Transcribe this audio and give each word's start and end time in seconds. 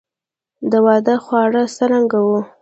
د 0.71 0.73
واده 0.85 1.15
خواړه 1.23 1.63
څرنګه 1.75 2.19
وو؟ 2.27 2.39